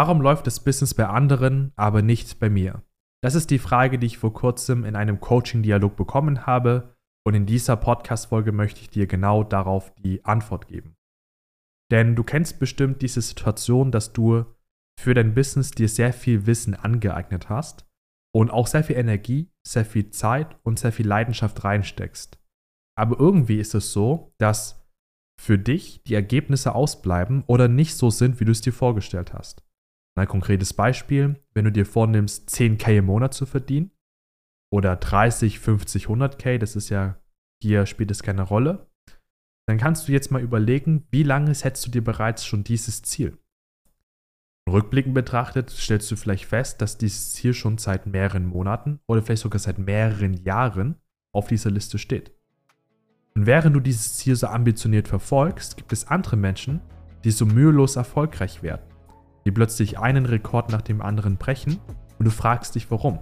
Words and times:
Warum 0.00 0.20
läuft 0.20 0.46
das 0.46 0.60
Business 0.60 0.94
bei 0.94 1.08
anderen, 1.08 1.72
aber 1.74 2.02
nicht 2.02 2.38
bei 2.38 2.48
mir? 2.48 2.84
Das 3.20 3.34
ist 3.34 3.50
die 3.50 3.58
Frage, 3.58 3.98
die 3.98 4.06
ich 4.06 4.18
vor 4.18 4.32
kurzem 4.32 4.84
in 4.84 4.94
einem 4.94 5.18
Coaching-Dialog 5.18 5.96
bekommen 5.96 6.46
habe 6.46 6.94
und 7.26 7.34
in 7.34 7.46
dieser 7.46 7.74
Podcast-Folge 7.74 8.52
möchte 8.52 8.80
ich 8.80 8.90
dir 8.90 9.08
genau 9.08 9.42
darauf 9.42 9.92
die 9.96 10.24
Antwort 10.24 10.68
geben. 10.68 10.94
Denn 11.90 12.14
du 12.14 12.22
kennst 12.22 12.60
bestimmt 12.60 13.02
diese 13.02 13.20
Situation, 13.20 13.90
dass 13.90 14.12
du 14.12 14.44
für 15.00 15.14
dein 15.14 15.34
Business 15.34 15.72
dir 15.72 15.88
sehr 15.88 16.12
viel 16.12 16.46
Wissen 16.46 16.76
angeeignet 16.76 17.48
hast 17.48 17.84
und 18.32 18.52
auch 18.52 18.68
sehr 18.68 18.84
viel 18.84 18.98
Energie, 18.98 19.50
sehr 19.66 19.84
viel 19.84 20.10
Zeit 20.10 20.56
und 20.62 20.78
sehr 20.78 20.92
viel 20.92 21.08
Leidenschaft 21.08 21.64
reinsteckst. 21.64 22.38
Aber 22.96 23.18
irgendwie 23.18 23.58
ist 23.58 23.74
es 23.74 23.92
so, 23.92 24.32
dass 24.38 24.88
für 25.42 25.58
dich 25.58 26.04
die 26.04 26.14
Ergebnisse 26.14 26.76
ausbleiben 26.76 27.42
oder 27.48 27.66
nicht 27.66 27.96
so 27.96 28.10
sind, 28.10 28.38
wie 28.38 28.44
du 28.44 28.52
es 28.52 28.60
dir 28.60 28.72
vorgestellt 28.72 29.34
hast. 29.34 29.64
Ein 30.18 30.26
konkretes 30.26 30.74
Beispiel, 30.74 31.36
wenn 31.54 31.64
du 31.64 31.70
dir 31.70 31.86
vornimmst, 31.86 32.48
10k 32.50 32.98
im 32.98 33.04
Monat 33.04 33.34
zu 33.34 33.46
verdienen 33.46 33.92
oder 34.70 34.96
30, 34.96 35.60
50, 35.60 36.06
100k, 36.06 36.58
das 36.58 36.74
ist 36.74 36.88
ja, 36.88 37.20
hier 37.62 37.86
spielt 37.86 38.10
es 38.10 38.24
keine 38.24 38.42
Rolle, 38.42 38.90
dann 39.68 39.78
kannst 39.78 40.08
du 40.08 40.12
jetzt 40.12 40.32
mal 40.32 40.42
überlegen, 40.42 41.06
wie 41.12 41.22
lange 41.22 41.54
setzt 41.54 41.86
du 41.86 41.90
dir 41.90 42.02
bereits 42.02 42.44
schon 42.44 42.64
dieses 42.64 43.02
Ziel? 43.02 43.38
Rückblickend 44.68 45.14
betrachtet 45.14 45.70
stellst 45.70 46.10
du 46.10 46.16
vielleicht 46.16 46.46
fest, 46.46 46.82
dass 46.82 46.98
dieses 46.98 47.32
Ziel 47.34 47.54
schon 47.54 47.78
seit 47.78 48.06
mehreren 48.06 48.44
Monaten 48.44 48.98
oder 49.06 49.22
vielleicht 49.22 49.42
sogar 49.42 49.60
seit 49.60 49.78
mehreren 49.78 50.34
Jahren 50.34 50.96
auf 51.32 51.46
dieser 51.46 51.70
Liste 51.70 51.96
steht. 51.96 52.32
Und 53.36 53.46
während 53.46 53.76
du 53.76 53.80
dieses 53.80 54.16
Ziel 54.16 54.34
so 54.34 54.48
ambitioniert 54.48 55.06
verfolgst, 55.06 55.76
gibt 55.76 55.92
es 55.92 56.08
andere 56.08 56.36
Menschen, 56.36 56.80
die 57.22 57.30
so 57.30 57.46
mühelos 57.46 57.94
erfolgreich 57.94 58.64
werden 58.64 58.97
die 59.48 59.52
plötzlich 59.52 59.98
einen 59.98 60.26
Rekord 60.26 60.68
nach 60.68 60.82
dem 60.82 61.00
anderen 61.00 61.38
brechen 61.38 61.78
und 62.18 62.26
du 62.26 62.30
fragst 62.30 62.74
dich 62.74 62.90
warum. 62.90 63.18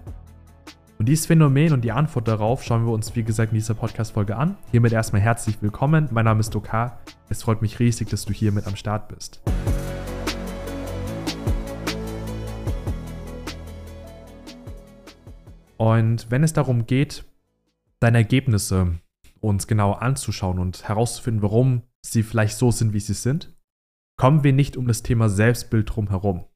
Und 0.99 1.09
dieses 1.09 1.27
Phänomen 1.27 1.73
und 1.73 1.83
die 1.83 1.93
Antwort 1.93 2.27
darauf 2.27 2.65
schauen 2.65 2.85
wir 2.85 2.93
uns, 2.93 3.15
wie 3.15 3.23
gesagt, 3.23 3.53
in 3.53 3.59
dieser 3.59 3.75
Podcast-Folge 3.75 4.35
an. 4.35 4.57
Hiermit 4.73 4.93
erstmal 4.93 5.23
herzlich 5.23 5.63
willkommen. 5.63 6.09
Mein 6.11 6.25
Name 6.25 6.41
ist 6.41 6.53
Dokar. 6.53 6.99
Es 7.29 7.45
freut 7.45 7.63
mich 7.63 7.79
riesig, 7.79 8.09
dass 8.09 8.25
du 8.25 8.33
hier 8.33 8.51
mit 8.51 8.67
am 8.67 8.75
Start 8.75 9.07
bist. 9.07 9.41
Und 15.77 16.29
wenn 16.29 16.43
es 16.43 16.53
darum 16.53 16.87
geht, 16.87 17.25
deine 18.01 18.19
Ergebnisse 18.19 18.99
uns 19.39 19.69
genau 19.69 19.93
anzuschauen 19.93 20.59
und 20.59 20.89
herauszufinden, 20.89 21.43
warum 21.43 21.83
sie 22.05 22.25
vielleicht 22.25 22.57
so 22.59 22.73
sind, 22.73 22.93
wie 22.95 22.99
sie 22.99 23.15
sind, 23.15 23.56
kommen 24.19 24.45
wir 24.45 24.53
nicht 24.53 24.77
um 24.77 24.87
das 24.87 25.03
Thema 25.03 25.29
Selbstbild 25.29 25.95
drum 25.95 26.09
herum. 26.09 26.47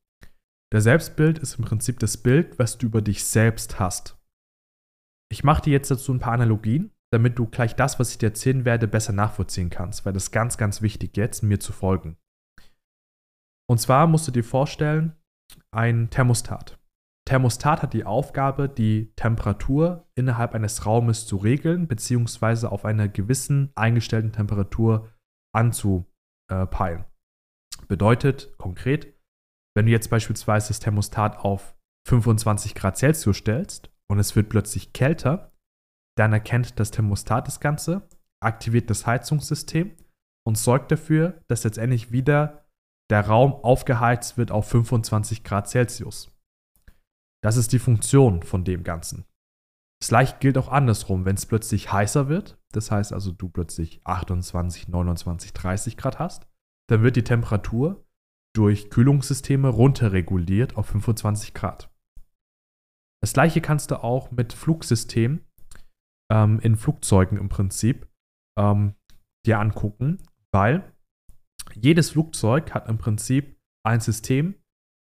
Der 0.72 0.80
Selbstbild 0.80 1.38
ist 1.38 1.58
im 1.58 1.64
Prinzip 1.64 1.98
das 1.98 2.16
Bild, 2.16 2.58
was 2.58 2.78
du 2.78 2.86
über 2.86 3.02
dich 3.02 3.24
selbst 3.24 3.80
hast. 3.80 4.18
Ich 5.32 5.44
mache 5.44 5.62
dir 5.62 5.72
jetzt 5.72 5.90
dazu 5.90 6.12
ein 6.12 6.20
paar 6.20 6.32
Analogien, 6.32 6.92
damit 7.12 7.38
du 7.38 7.46
gleich 7.46 7.74
das, 7.74 7.98
was 7.98 8.12
ich 8.12 8.18
dir 8.18 8.28
erzählen 8.28 8.64
werde, 8.64 8.86
besser 8.86 9.12
nachvollziehen 9.12 9.70
kannst, 9.70 10.06
weil 10.06 10.12
das 10.12 10.24
ist 10.24 10.30
ganz, 10.30 10.58
ganz 10.58 10.80
wichtig 10.80 11.16
jetzt, 11.16 11.42
mir 11.42 11.58
zu 11.58 11.72
folgen. 11.72 12.16
Und 13.68 13.78
zwar 13.78 14.06
musst 14.06 14.26
du 14.28 14.32
dir 14.32 14.44
vorstellen, 14.44 15.16
ein 15.72 16.10
Thermostat. 16.10 16.78
Thermostat 17.28 17.82
hat 17.82 17.92
die 17.92 18.04
Aufgabe, 18.04 18.68
die 18.68 19.12
Temperatur 19.14 20.08
innerhalb 20.16 20.54
eines 20.54 20.86
Raumes 20.86 21.26
zu 21.26 21.36
regeln, 21.36 21.86
beziehungsweise 21.86 22.72
auf 22.72 22.84
einer 22.84 23.08
gewissen 23.08 23.70
eingestellten 23.76 24.32
Temperatur 24.32 25.08
anzupeilen. 25.54 27.04
Bedeutet 27.90 28.56
konkret, 28.56 29.18
wenn 29.76 29.86
du 29.86 29.90
jetzt 29.90 30.10
beispielsweise 30.10 30.68
das 30.68 30.78
Thermostat 30.78 31.38
auf 31.38 31.76
25 32.06 32.76
Grad 32.76 32.96
Celsius 32.96 33.38
stellst 33.38 33.90
und 34.08 34.20
es 34.20 34.36
wird 34.36 34.48
plötzlich 34.48 34.92
kälter, 34.92 35.52
dann 36.16 36.32
erkennt 36.32 36.78
das 36.78 36.92
Thermostat 36.92 37.48
das 37.48 37.58
Ganze, 37.58 38.08
aktiviert 38.40 38.90
das 38.90 39.08
Heizungssystem 39.08 39.96
und 40.46 40.56
sorgt 40.56 40.92
dafür, 40.92 41.42
dass 41.48 41.64
letztendlich 41.64 42.12
wieder 42.12 42.64
der 43.10 43.26
Raum 43.26 43.54
aufgeheizt 43.54 44.38
wird 44.38 44.52
auf 44.52 44.68
25 44.68 45.42
Grad 45.42 45.68
Celsius. 45.68 46.30
Das 47.42 47.56
ist 47.56 47.72
die 47.72 47.80
Funktion 47.80 48.44
von 48.44 48.62
dem 48.62 48.84
Ganzen. 48.84 49.24
Das 50.00 50.10
gleiche 50.10 50.36
gilt 50.38 50.58
auch 50.58 50.68
andersrum, 50.68 51.24
wenn 51.24 51.34
es 51.34 51.44
plötzlich 51.44 51.92
heißer 51.92 52.28
wird, 52.28 52.56
das 52.72 52.92
heißt 52.92 53.12
also 53.12 53.32
du 53.32 53.48
plötzlich 53.48 54.00
28, 54.04 54.86
29, 54.86 55.52
30 55.52 55.96
Grad 55.96 56.20
hast, 56.20 56.46
dann 56.90 57.02
wird 57.02 57.16
die 57.16 57.24
Temperatur 57.24 58.04
durch 58.54 58.90
Kühlungssysteme 58.90 59.68
runterreguliert 59.68 60.76
auf 60.76 60.86
25 60.86 61.54
Grad. 61.54 61.94
Das 63.22 63.32
gleiche 63.32 63.60
kannst 63.60 63.90
du 63.90 64.02
auch 64.02 64.30
mit 64.30 64.52
Flugsystemen 64.52 65.46
ähm, 66.32 66.58
in 66.60 66.76
Flugzeugen 66.76 67.38
im 67.38 67.48
Prinzip 67.48 68.08
ähm, 68.58 68.94
dir 69.46 69.60
angucken, 69.60 70.22
weil 70.52 70.92
jedes 71.74 72.10
Flugzeug 72.10 72.74
hat 72.74 72.88
im 72.88 72.98
Prinzip 72.98 73.56
ein 73.86 74.00
System, 74.00 74.56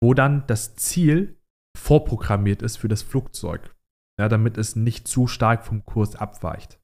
wo 0.03 0.13
dann 0.13 0.45
das 0.47 0.75
Ziel 0.75 1.41
vorprogrammiert 1.77 2.61
ist 2.61 2.77
für 2.77 2.89
das 2.89 3.01
Flugzeug, 3.01 3.75
ja, 4.19 4.29
damit 4.29 4.57
es 4.57 4.75
nicht 4.75 5.07
zu 5.07 5.25
stark 5.27 5.65
vom 5.65 5.85
Kurs 5.85 6.15
abweicht. 6.15 6.79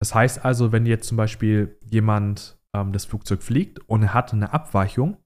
Das 0.00 0.14
heißt 0.14 0.44
also, 0.44 0.72
wenn 0.72 0.86
jetzt 0.86 1.06
zum 1.06 1.16
Beispiel 1.16 1.78
jemand 1.82 2.58
ähm, 2.74 2.92
das 2.92 3.04
Flugzeug 3.04 3.42
fliegt 3.42 3.78
und 3.88 4.02
er 4.02 4.14
hat 4.14 4.32
eine 4.32 4.52
Abweichung, 4.52 5.16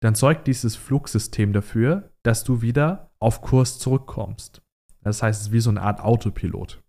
dann 0.00 0.14
sorgt 0.14 0.46
dieses 0.46 0.76
Flugsystem 0.76 1.52
dafür, 1.52 2.12
dass 2.22 2.44
du 2.44 2.62
wieder 2.62 3.10
auf 3.18 3.42
Kurs 3.42 3.78
zurückkommst. 3.78 4.62
Das 5.02 5.22
heißt, 5.22 5.40
es 5.40 5.46
ist 5.48 5.52
wie 5.52 5.60
so 5.60 5.70
eine 5.70 5.82
Art 5.82 6.00
Autopilot. 6.00 6.82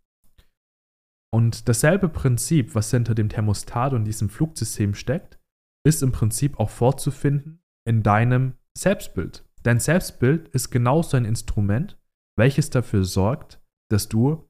Und 1.31 1.69
dasselbe 1.69 2.09
Prinzip, 2.09 2.75
was 2.75 2.91
hinter 2.91 3.15
dem 3.15 3.29
Thermostat 3.29 3.93
und 3.93 4.05
diesem 4.05 4.29
Flugsystem 4.29 4.95
steckt, 4.95 5.39
ist 5.85 6.03
im 6.03 6.11
Prinzip 6.11 6.59
auch 6.59 6.69
vorzufinden 6.69 7.61
in 7.87 8.03
deinem 8.03 8.53
Selbstbild. 8.77 9.45
Dein 9.63 9.79
Selbstbild 9.79 10.47
ist 10.49 10.69
genauso 10.71 11.17
ein 11.17 11.25
Instrument, 11.25 11.97
welches 12.37 12.69
dafür 12.69 13.03
sorgt, 13.03 13.61
dass 13.89 14.07
du 14.09 14.49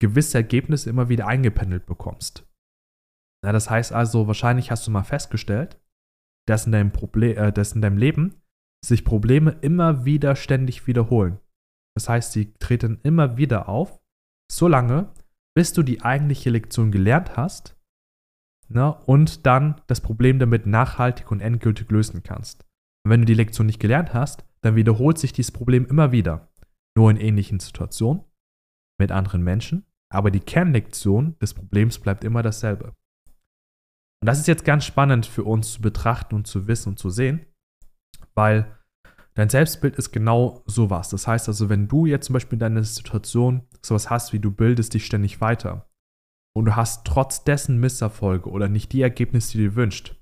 gewisse 0.00 0.38
Ergebnisse 0.38 0.90
immer 0.90 1.08
wieder 1.08 1.26
eingependelt 1.26 1.86
bekommst. 1.86 2.49
Na, 3.44 3.52
das 3.52 3.70
heißt 3.70 3.92
also, 3.92 4.26
wahrscheinlich 4.26 4.70
hast 4.70 4.86
du 4.86 4.90
mal 4.90 5.02
festgestellt, 5.02 5.80
dass 6.46 6.66
in 6.66 6.72
deinem, 6.72 6.92
Proble 6.92 7.36
äh, 7.36 7.52
dass 7.52 7.72
in 7.72 7.80
deinem 7.80 7.96
Leben 7.96 8.42
sich 8.84 9.04
Probleme 9.04 9.56
immer 9.60 10.04
wieder 10.04 10.36
ständig 10.36 10.86
wiederholen. 10.86 11.38
Das 11.94 12.08
heißt, 12.08 12.32
sie 12.32 12.52
treten 12.54 12.98
immer 13.02 13.36
wieder 13.36 13.68
auf, 13.68 14.00
solange, 14.50 15.12
bis 15.54 15.72
du 15.72 15.82
die 15.82 16.02
eigentliche 16.02 16.50
Lektion 16.50 16.90
gelernt 16.90 17.36
hast 17.36 17.76
ne, 18.68 18.94
und 19.06 19.46
dann 19.46 19.80
das 19.86 20.00
Problem 20.00 20.38
damit 20.38 20.66
nachhaltig 20.66 21.30
und 21.30 21.40
endgültig 21.40 21.90
lösen 21.90 22.22
kannst. 22.22 22.64
Und 23.04 23.10
wenn 23.10 23.20
du 23.20 23.26
die 23.26 23.34
Lektion 23.34 23.66
nicht 23.66 23.80
gelernt 23.80 24.14
hast, 24.14 24.44
dann 24.62 24.76
wiederholt 24.76 25.18
sich 25.18 25.32
dieses 25.32 25.52
Problem 25.52 25.86
immer 25.86 26.12
wieder. 26.12 26.48
Nur 26.96 27.10
in 27.10 27.16
ähnlichen 27.16 27.60
Situationen, 27.60 28.24
mit 28.98 29.12
anderen 29.12 29.42
Menschen, 29.42 29.86
aber 30.12 30.30
die 30.30 30.40
Kernlektion 30.40 31.38
des 31.38 31.54
Problems 31.54 31.98
bleibt 31.98 32.24
immer 32.24 32.42
dasselbe. 32.42 32.94
Und 34.22 34.26
das 34.26 34.38
ist 34.38 34.48
jetzt 34.48 34.64
ganz 34.64 34.84
spannend 34.84 35.24
für 35.26 35.44
uns 35.44 35.72
zu 35.72 35.80
betrachten 35.80 36.34
und 36.34 36.46
zu 36.46 36.66
wissen 36.66 36.90
und 36.90 36.98
zu 36.98 37.08
sehen, 37.08 37.46
weil 38.34 38.76
dein 39.34 39.48
Selbstbild 39.48 39.96
ist 39.96 40.12
genau 40.12 40.62
sowas. 40.66 41.08
Das 41.08 41.26
heißt 41.26 41.48
also, 41.48 41.70
wenn 41.70 41.88
du 41.88 42.04
jetzt 42.04 42.26
zum 42.26 42.34
Beispiel 42.34 42.56
in 42.56 42.60
deiner 42.60 42.84
Situation 42.84 43.62
sowas 43.80 44.10
hast, 44.10 44.32
wie 44.32 44.38
du 44.38 44.50
bildest 44.50 44.92
dich 44.92 45.06
ständig 45.06 45.40
weiter 45.40 45.88
und 46.54 46.66
du 46.66 46.76
hast 46.76 47.06
trotz 47.06 47.44
dessen 47.44 47.80
Misserfolge 47.80 48.50
oder 48.50 48.68
nicht 48.68 48.92
die 48.92 49.00
Ergebnisse, 49.00 49.52
die 49.52 49.58
du 49.64 49.70
dir 49.70 49.76
wünschst, 49.76 50.14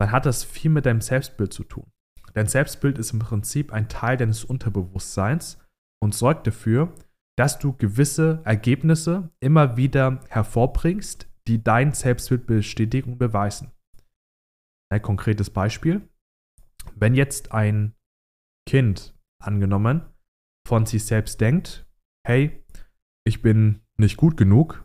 dann 0.00 0.10
hat 0.10 0.26
das 0.26 0.42
viel 0.42 0.72
mit 0.72 0.86
deinem 0.86 1.00
Selbstbild 1.00 1.52
zu 1.52 1.62
tun. 1.62 1.86
Dein 2.32 2.48
Selbstbild 2.48 2.98
ist 2.98 3.12
im 3.12 3.20
Prinzip 3.20 3.72
ein 3.72 3.88
Teil 3.88 4.16
deines 4.16 4.44
Unterbewusstseins 4.44 5.60
und 6.02 6.14
sorgt 6.14 6.48
dafür, 6.48 6.92
dass 7.36 7.60
du 7.60 7.72
gewisse 7.74 8.42
Ergebnisse 8.44 9.30
immer 9.38 9.76
wieder 9.76 10.20
hervorbringst, 10.28 11.28
die 11.48 11.62
dein 11.62 11.92
Selbstbild 11.92 12.46
bestätigen 12.46 13.12
und 13.12 13.18
beweisen. 13.18 13.70
Ein 14.90 15.02
konkretes 15.02 15.50
Beispiel. 15.50 16.08
Wenn 16.94 17.14
jetzt 17.14 17.52
ein 17.52 17.94
Kind, 18.68 19.14
angenommen, 19.40 20.02
von 20.66 20.86
sich 20.86 21.04
selbst 21.04 21.40
denkt, 21.40 21.86
hey, 22.26 22.64
ich 23.26 23.42
bin 23.42 23.82
nicht 23.98 24.16
gut 24.16 24.36
genug, 24.36 24.84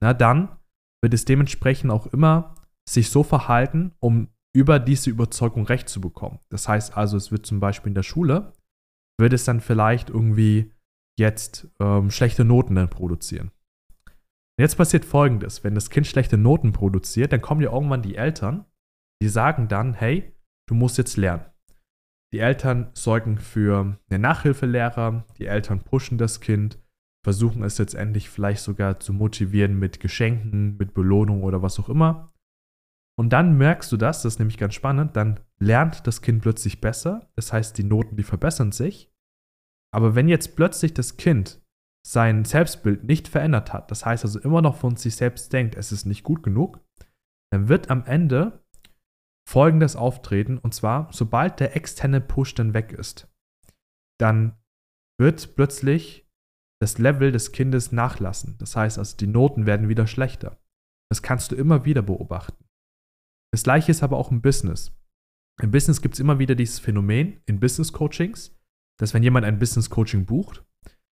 na 0.00 0.14
dann 0.14 0.56
wird 1.02 1.14
es 1.14 1.24
dementsprechend 1.24 1.90
auch 1.90 2.06
immer 2.06 2.54
sich 2.88 3.10
so 3.10 3.22
verhalten, 3.22 3.92
um 4.00 4.28
über 4.54 4.78
diese 4.78 5.10
Überzeugung 5.10 5.66
Recht 5.66 5.88
zu 5.88 6.00
bekommen. 6.00 6.38
Das 6.48 6.68
heißt 6.68 6.96
also, 6.96 7.16
es 7.16 7.30
wird 7.30 7.44
zum 7.44 7.60
Beispiel 7.60 7.90
in 7.90 7.94
der 7.94 8.02
Schule, 8.02 8.52
wird 9.18 9.32
es 9.32 9.44
dann 9.44 9.60
vielleicht 9.60 10.10
irgendwie 10.10 10.72
jetzt 11.18 11.68
ähm, 11.80 12.10
schlechte 12.10 12.44
Noten 12.44 12.74
dann 12.74 12.88
produzieren. 12.88 13.50
Jetzt 14.58 14.76
passiert 14.76 15.04
folgendes: 15.04 15.64
Wenn 15.64 15.74
das 15.74 15.90
Kind 15.90 16.06
schlechte 16.06 16.36
Noten 16.36 16.72
produziert, 16.72 17.32
dann 17.32 17.42
kommen 17.42 17.60
ja 17.60 17.72
irgendwann 17.72 18.02
die 18.02 18.16
Eltern, 18.16 18.64
die 19.22 19.28
sagen 19.28 19.68
dann: 19.68 19.94
Hey, 19.94 20.34
du 20.68 20.74
musst 20.74 20.98
jetzt 20.98 21.16
lernen. 21.16 21.46
Die 22.32 22.40
Eltern 22.40 22.90
sorgen 22.94 23.38
für 23.38 23.98
einen 24.10 24.22
Nachhilfelehrer, 24.22 25.24
die 25.38 25.46
Eltern 25.46 25.80
pushen 25.80 26.18
das 26.18 26.40
Kind, 26.40 26.80
versuchen 27.24 27.62
es 27.62 27.78
letztendlich 27.78 28.28
vielleicht 28.28 28.62
sogar 28.62 28.98
zu 28.98 29.12
motivieren 29.12 29.78
mit 29.78 30.00
Geschenken, 30.00 30.76
mit 30.76 30.94
Belohnung 30.94 31.44
oder 31.44 31.62
was 31.62 31.78
auch 31.78 31.88
immer. 31.88 32.32
Und 33.16 33.32
dann 33.32 33.56
merkst 33.56 33.90
du 33.92 33.96
das, 33.96 34.22
das 34.22 34.34
ist 34.34 34.38
nämlich 34.40 34.58
ganz 34.58 34.74
spannend, 34.74 35.16
dann 35.16 35.40
lernt 35.60 36.06
das 36.06 36.22
Kind 36.22 36.42
plötzlich 36.42 36.80
besser, 36.80 37.30
das 37.36 37.52
heißt, 37.52 37.78
die 37.78 37.84
Noten, 37.84 38.16
die 38.16 38.24
verbessern 38.24 38.72
sich. 38.72 39.12
Aber 39.92 40.16
wenn 40.16 40.26
jetzt 40.26 40.56
plötzlich 40.56 40.92
das 40.92 41.16
Kind 41.16 41.63
sein 42.06 42.44
Selbstbild 42.44 43.04
nicht 43.04 43.28
verändert 43.28 43.72
hat, 43.72 43.90
das 43.90 44.04
heißt 44.04 44.24
also 44.24 44.38
immer 44.40 44.62
noch 44.62 44.76
von 44.76 44.96
sich 44.96 45.16
selbst 45.16 45.52
denkt, 45.52 45.74
es 45.74 45.90
ist 45.90 46.04
nicht 46.04 46.22
gut 46.22 46.42
genug, 46.42 46.80
dann 47.50 47.68
wird 47.68 47.90
am 47.90 48.04
Ende 48.04 48.64
folgendes 49.48 49.96
auftreten, 49.96 50.58
und 50.58 50.74
zwar, 50.74 51.12
sobald 51.12 51.60
der 51.60 51.76
externe 51.76 52.20
Push 52.20 52.54
dann 52.54 52.74
weg 52.74 52.92
ist, 52.92 53.28
dann 54.20 54.56
wird 55.18 55.54
plötzlich 55.54 56.28
das 56.80 56.98
Level 56.98 57.32
des 57.32 57.52
Kindes 57.52 57.92
nachlassen. 57.92 58.56
Das 58.58 58.76
heißt 58.76 58.98
also, 58.98 59.16
die 59.16 59.26
Noten 59.26 59.66
werden 59.66 59.88
wieder 59.88 60.06
schlechter. 60.06 60.60
Das 61.10 61.22
kannst 61.22 61.52
du 61.52 61.56
immer 61.56 61.84
wieder 61.84 62.02
beobachten. 62.02 62.64
Das 63.52 63.62
gleiche 63.62 63.92
ist 63.92 64.02
aber 64.02 64.16
auch 64.18 64.30
im 64.30 64.42
Business. 64.42 64.92
Im 65.62 65.70
Business 65.70 66.02
gibt 66.02 66.14
es 66.14 66.20
immer 66.20 66.38
wieder 66.38 66.54
dieses 66.54 66.80
Phänomen 66.80 67.40
in 67.46 67.60
Business 67.60 67.92
Coachings, 67.92 68.56
dass 68.98 69.14
wenn 69.14 69.22
jemand 69.22 69.46
ein 69.46 69.58
Business 69.58 69.88
Coaching 69.90 70.26
bucht, 70.26 70.64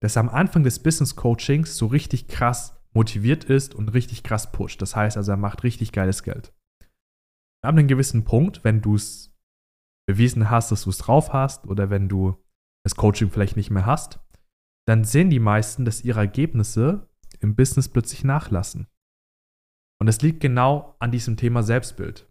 dass 0.02 0.16
er 0.16 0.20
am 0.20 0.28
Anfang 0.28 0.64
des 0.64 0.82
Business 0.82 1.16
Coachings 1.16 1.76
so 1.76 1.86
richtig 1.86 2.28
krass 2.28 2.80
motiviert 2.92 3.44
ist 3.44 3.74
und 3.74 3.88
richtig 3.88 4.22
krass 4.22 4.52
pusht. 4.52 4.80
Das 4.80 4.94
heißt 4.96 5.16
also, 5.16 5.32
er 5.32 5.36
macht 5.36 5.64
richtig 5.64 5.92
geiles 5.92 6.22
Geld. 6.22 6.54
Ab 7.62 7.74
einem 7.74 7.88
gewissen 7.88 8.24
Punkt, 8.24 8.62
wenn 8.64 8.80
du 8.80 8.94
es 8.94 9.34
bewiesen 10.06 10.50
hast, 10.50 10.70
dass 10.70 10.84
du 10.84 10.90
es 10.90 10.98
drauf 10.98 11.32
hast 11.32 11.66
oder 11.66 11.90
wenn 11.90 12.08
du 12.08 12.42
das 12.84 12.94
Coaching 12.94 13.30
vielleicht 13.30 13.56
nicht 13.56 13.70
mehr 13.70 13.86
hast, 13.86 14.20
dann 14.86 15.04
sehen 15.04 15.30
die 15.30 15.40
meisten, 15.40 15.84
dass 15.84 16.04
ihre 16.04 16.20
Ergebnisse 16.20 17.08
im 17.40 17.56
Business 17.56 17.88
plötzlich 17.88 18.22
nachlassen. 18.22 18.86
Und 20.00 20.08
es 20.08 20.20
liegt 20.20 20.40
genau 20.40 20.96
an 20.98 21.10
diesem 21.10 21.36
Thema 21.36 21.62
Selbstbild. 21.62 22.30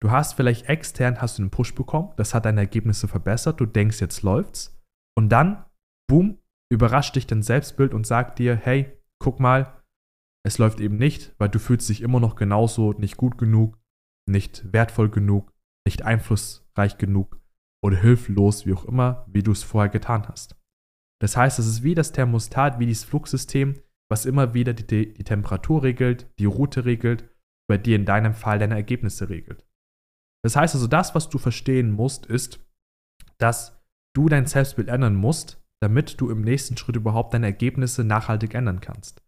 Du 0.00 0.10
hast 0.10 0.34
vielleicht 0.34 0.68
extern 0.68 1.20
hast 1.20 1.38
du 1.38 1.42
einen 1.42 1.50
Push 1.50 1.74
bekommen, 1.74 2.12
das 2.16 2.34
hat 2.34 2.44
deine 2.46 2.60
Ergebnisse 2.60 3.08
verbessert, 3.08 3.60
du 3.60 3.66
denkst, 3.66 4.00
jetzt 4.00 4.22
läuft's. 4.22 4.78
Und 5.16 5.28
dann, 5.28 5.64
boom, 6.08 6.38
überrascht 6.70 7.16
dich 7.16 7.26
dein 7.26 7.42
Selbstbild 7.42 7.94
und 7.94 8.06
sagt 8.06 8.38
dir, 8.38 8.56
hey, 8.56 8.98
guck 9.18 9.40
mal, 9.40 9.82
es 10.46 10.58
läuft 10.58 10.80
eben 10.80 10.96
nicht, 10.96 11.34
weil 11.38 11.48
du 11.48 11.58
fühlst 11.58 11.88
dich 11.88 12.02
immer 12.02 12.20
noch 12.20 12.36
genauso 12.36 12.92
nicht 12.92 13.16
gut 13.16 13.38
genug, 13.38 13.78
nicht 14.28 14.72
wertvoll 14.72 15.10
genug, 15.10 15.52
nicht 15.86 16.02
einflussreich 16.02 16.98
genug 16.98 17.40
oder 17.82 17.96
hilflos, 17.96 18.66
wie 18.66 18.74
auch 18.74 18.84
immer, 18.84 19.26
wie 19.28 19.42
du 19.42 19.52
es 19.52 19.62
vorher 19.62 19.90
getan 19.90 20.28
hast. 20.28 20.56
Das 21.20 21.36
heißt, 21.36 21.58
es 21.58 21.66
ist 21.66 21.82
wie 21.82 21.94
das 21.94 22.12
Thermostat, 22.12 22.78
wie 22.78 22.86
dieses 22.86 23.04
Flugsystem, 23.04 23.80
was 24.10 24.26
immer 24.26 24.52
wieder 24.52 24.74
die, 24.74 25.14
die 25.14 25.24
Temperatur 25.24 25.82
regelt, 25.82 26.30
die 26.38 26.44
Route 26.44 26.84
regelt, 26.84 27.28
bei 27.66 27.78
dir 27.78 27.96
in 27.96 28.04
deinem 28.04 28.34
Fall 28.34 28.58
deine 28.58 28.74
Ergebnisse 28.74 29.30
regelt. 29.30 29.66
Das 30.44 30.56
heißt 30.56 30.74
also, 30.74 30.86
das, 30.86 31.14
was 31.14 31.30
du 31.30 31.38
verstehen 31.38 31.90
musst, 31.90 32.26
ist, 32.26 32.60
dass 33.38 33.82
du 34.14 34.28
dein 34.28 34.46
Selbstbild 34.46 34.88
ändern 34.88 35.14
musst, 35.14 35.63
damit 35.84 36.20
du 36.20 36.30
im 36.30 36.40
nächsten 36.40 36.76
Schritt 36.76 36.96
überhaupt 36.96 37.34
deine 37.34 37.46
Ergebnisse 37.46 38.02
nachhaltig 38.02 38.54
ändern 38.54 38.80
kannst. 38.80 39.22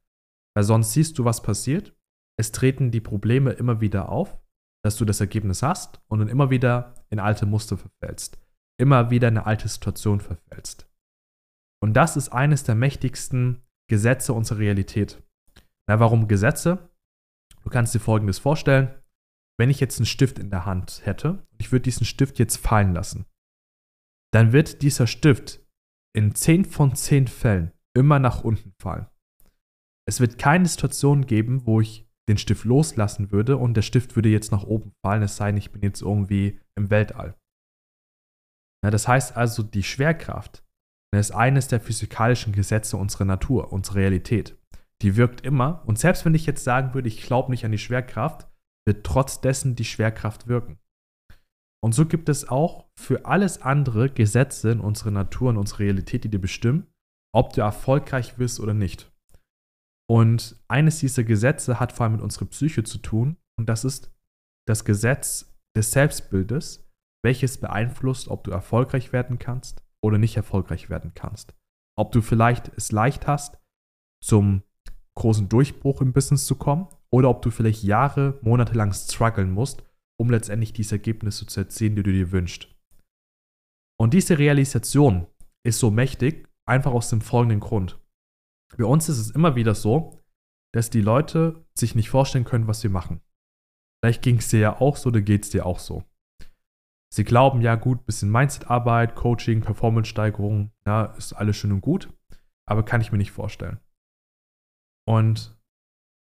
Weil 0.57 0.65
sonst 0.65 0.93
siehst 0.93 1.19
du, 1.19 1.25
was 1.25 1.43
passiert. 1.43 1.95
Es 2.39 2.51
treten 2.51 2.91
die 2.91 3.01
Probleme 3.01 3.53
immer 3.53 3.81
wieder 3.81 4.09
auf 4.09 4.39
dass 4.87 4.97
du 4.97 5.05
das 5.05 5.21
Ergebnis 5.21 5.65
hast 5.65 6.01
und 6.07 6.21
dann 6.21 6.29
immer 6.29 6.51
wieder 6.51 6.95
in 7.11 7.19
alte 7.19 7.45
Muster 7.45 7.77
verfällst, 7.77 8.39
immer 8.81 9.11
wieder 9.11 9.27
in 9.27 9.37
eine 9.37 9.45
alte 9.45 9.67
Situation 9.67 10.21
verfällst. 10.21 10.89
Und 11.83 11.95
das 11.95 12.17
ist 12.17 12.29
eines 12.29 12.63
der 12.63 12.77
mächtigsten 12.77 13.65
Gesetze 13.91 14.33
unserer 14.33 14.59
Realität. 14.59 15.21
Na, 15.89 15.99
warum 15.99 16.29
Gesetze? 16.29 16.89
Du 17.65 17.71
kannst 17.71 17.97
dir 17.97 17.99
Folgendes 17.99 18.39
vorstellen. 18.39 18.95
Wenn 19.59 19.71
ich 19.71 19.81
jetzt 19.81 19.99
einen 19.99 20.07
Stift 20.07 20.39
in 20.39 20.51
der 20.51 20.67
Hand 20.67 21.05
hätte 21.05 21.31
und 21.31 21.61
ich 21.61 21.73
würde 21.73 21.83
diesen 21.83 22.07
Stift 22.07 22.39
jetzt 22.39 22.57
fallen 22.57 22.95
lassen, 22.95 23.27
dann 24.33 24.53
wird 24.53 24.83
dieser 24.83 25.09
Stift 25.09 25.66
in 26.17 26.35
10 26.35 26.65
von 26.65 26.95
10 26.95 27.29
Fällen 27.29 27.73
immer 27.95 28.19
nach 28.19 28.43
unten 28.43 28.73
fallen. 28.81 29.07
Es 30.09 30.19
wird 30.19 30.39
keine 30.39 30.67
Situation 30.67 31.27
geben, 31.27 31.67
wo 31.67 31.83
ich 31.83 32.09
den 32.29 32.39
Stift 32.39 32.65
loslassen 32.65 33.31
würde 33.33 33.59
und 33.59 33.75
der 33.75 33.83
Stift 33.83 34.17
würde 34.17 34.31
jetzt 34.31 34.51
nach 34.51 34.65
oben 34.65 34.93
fallen, 35.05 35.23
es 35.23 35.37
sei 35.37 35.49
denn, 35.49 35.59
ich 35.59 35.73
bin 35.73 35.83
jetzt 35.83 36.01
irgendwie 36.01 36.59
im 36.75 36.91
Weltall. 36.91 37.37
Ja, 38.83 38.91
das 38.91 39.07
heißt 39.07 39.37
also, 39.37 39.63
die 39.63 39.83
Schwerkraft 39.83 40.65
ist 41.15 41.33
eines 41.33 41.69
der 41.69 41.81
physikalischen 41.81 42.53
Gesetze 42.53 42.97
unserer 42.97 43.25
Natur, 43.25 43.73
unserer 43.73 43.97
Realität. 43.97 44.59
Die 45.03 45.17
wirkt 45.17 45.43
immer 45.43 45.83
und 45.87 45.99
selbst 45.99 46.25
wenn 46.25 46.35
ich 46.35 46.47
jetzt 46.47 46.65
sagen 46.65 46.95
würde, 46.95 47.09
ich 47.09 47.23
glaube 47.23 47.51
nicht 47.51 47.65
an 47.65 47.73
die 47.73 47.79
Schwerkraft, 47.79 48.49
wird 48.87 49.05
trotz 49.05 49.41
dessen 49.43 49.77
die 49.77 49.85
Schwerkraft 49.85 50.47
wirken. 50.47 50.79
Und 51.87 51.93
so 51.93 52.05
gibt 52.05 52.29
es 52.29 52.49
auch 52.49 52.89
für 52.99 53.27
alles 53.27 53.63
andere 53.63 54.11
Gesetze 54.11 54.73
in 54.73 54.81
unserer 54.81 55.13
Natur, 55.13 55.51
in 55.51 55.57
unserer 55.57 55.79
Realität, 55.79 56.25
die 56.25 56.29
dir 56.29 56.41
bestimmen, 56.41 56.89
ob 57.33 57.53
du 57.53 57.61
erfolgreich 57.61 58.41
wirst 58.41 58.59
oder 58.59 58.75
nicht. 58.75 59.09
Und 60.11 60.57
eines 60.67 60.99
dieser 60.99 61.23
Gesetze 61.23 61.79
hat 61.79 61.93
vor 61.93 62.03
allem 62.03 62.15
mit 62.15 62.23
unserer 62.23 62.47
Psyche 62.47 62.83
zu 62.83 62.99
tun. 62.99 63.37
Und 63.57 63.69
das 63.69 63.85
ist 63.85 64.13
das 64.67 64.85
Gesetz 64.85 65.57
des 65.77 65.93
Selbstbildes, 65.93 66.91
welches 67.25 67.59
beeinflusst, 67.59 68.27
ob 68.27 68.43
du 68.43 68.51
erfolgreich 68.51 69.13
werden 69.13 69.39
kannst 69.39 69.85
oder 70.05 70.19
nicht 70.19 70.37
erfolgreich 70.37 70.91
werden 70.91 71.13
kannst. 71.15 71.55
Ob 71.97 72.11
du 72.11 72.21
vielleicht 72.21 72.67
es 72.77 72.91
leicht 72.91 73.29
hast, 73.29 73.61
zum 74.25 74.65
großen 75.17 75.49
Durchbruch 75.49 76.01
im 76.01 76.13
Business 76.13 76.47
zu 76.47 76.57
kommen 76.57 76.89
oder 77.13 77.31
ob 77.31 77.43
du 77.43 77.53
vielleicht 77.53 77.85
Jahre, 77.85 78.41
Monate 78.43 78.75
lang 78.75 78.93
strugglen 78.93 79.53
musst, 79.53 79.85
um 80.21 80.31
letztendlich 80.31 80.73
diese 80.73 80.97
Ergebnisse 80.97 81.47
zu 81.47 81.61
erzielen, 81.61 81.97
die 81.97 82.03
du 82.03 82.13
dir 82.13 82.33
wünschst. 82.33 82.75
Und 83.99 84.15
diese 84.15 84.39
Realisation 84.39 85.27
ist 85.65 85.79
so 85.79 85.91
mächtig, 85.91 86.49
einfach 86.69 86.93
aus 86.93 87.11
dem 87.11 87.21
folgenden 87.21 87.61
Grund. 87.61 88.01
Bei 88.77 88.85
uns 88.85 89.09
ist 89.09 89.19
es 89.19 89.31
immer 89.31 89.57
wieder 89.57 89.75
so, 89.75 90.23
dass 90.75 90.91
die 90.91 91.01
Leute 91.01 91.65
sich 91.79 91.95
nicht 91.95 92.11
vorstellen 92.11 92.45
können, 92.45 92.67
was 92.67 92.81
sie 92.81 92.89
machen. 92.89 93.21
Vielleicht 94.03 94.23
ging 94.23 94.39
es 94.39 94.49
dir 94.49 94.61
ja 94.61 94.81
auch 94.81 94.97
so, 94.97 95.09
oder 95.09 95.23
geht 95.23 95.45
es 95.45 95.51
dir 95.51 95.65
auch 95.65 95.79
so. 95.79 96.05
Sie 97.13 97.25
glauben, 97.25 97.63
ja 97.63 97.77
gut, 97.77 98.05
bisschen 98.05 98.31
Mindset-Arbeit, 98.31 99.15
Coaching, 99.15 99.63
Performance-Steigerung, 99.63 100.73
ja, 100.87 101.07
ist 101.17 101.33
alles 101.33 101.57
schön 101.57 101.73
und 101.73 101.81
gut, 101.81 102.13
aber 102.69 102.85
kann 102.85 103.01
ich 103.01 103.13
mir 103.13 103.19
nicht 103.19 103.31
vorstellen. 103.31 103.81
Und 105.09 105.57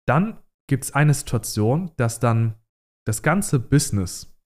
dann 0.06 0.42
gibt 0.68 0.84
es 0.84 0.92
eine 0.92 1.14
Situation, 1.14 1.92
dass 1.96 2.20
dann 2.20 2.61
das 3.06 3.22
ganze 3.22 3.58
Business 3.58 4.36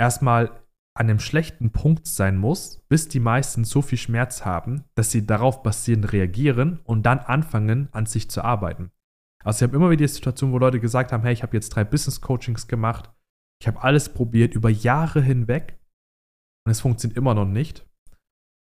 erstmal 0.00 0.64
an 0.98 1.08
einem 1.08 1.20
schlechten 1.20 1.70
Punkt 1.70 2.06
sein 2.06 2.36
muss, 2.36 2.80
bis 2.88 3.08
die 3.08 3.20
meisten 3.20 3.64
so 3.64 3.82
viel 3.82 3.98
Schmerz 3.98 4.44
haben, 4.44 4.84
dass 4.96 5.12
sie 5.12 5.24
darauf 5.24 5.62
basierend 5.62 6.12
reagieren 6.12 6.80
und 6.84 7.04
dann 7.04 7.20
anfangen, 7.20 7.88
an 7.92 8.06
sich 8.06 8.28
zu 8.30 8.42
arbeiten. 8.42 8.90
Also 9.44 9.58
ich 9.58 9.68
habe 9.68 9.76
immer 9.76 9.90
wieder 9.90 10.04
die 10.04 10.12
Situation, 10.12 10.50
wo 10.50 10.58
Leute 10.58 10.80
gesagt 10.80 11.12
haben, 11.12 11.22
hey, 11.22 11.32
ich 11.32 11.44
habe 11.44 11.56
jetzt 11.56 11.70
drei 11.70 11.84
Business 11.84 12.20
Coachings 12.20 12.66
gemacht, 12.66 13.12
ich 13.62 13.68
habe 13.68 13.80
alles 13.82 14.08
probiert 14.12 14.54
über 14.54 14.70
Jahre 14.70 15.22
hinweg 15.22 15.78
und 16.66 16.72
es 16.72 16.80
funktioniert 16.80 17.16
immer 17.16 17.34
noch 17.34 17.46
nicht. 17.46 17.88